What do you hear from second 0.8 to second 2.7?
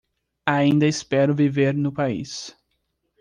espero viver no país